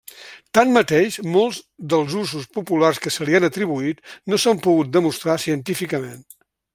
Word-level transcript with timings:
Tanmateix, 0.57 1.17
molts 1.35 1.59
dels 1.95 2.15
usos 2.21 2.49
populars 2.59 3.01
que 3.05 3.13
se 3.17 3.29
li 3.29 3.37
han 3.41 3.47
atribuït 3.49 4.01
no 4.33 4.41
s'han 4.45 4.63
pogut 4.65 4.93
demostrar 4.99 5.41
científicament. 5.49 6.19